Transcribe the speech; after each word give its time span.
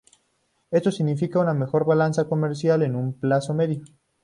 Esto 0.71 0.91
significa 0.91 1.37
una 1.39 1.53
mejor 1.53 1.85
balanza 1.85 2.27
comercial 2.27 2.81
en 2.81 2.95
un 2.95 3.13
plazo 3.13 3.53
medio. 3.53 3.83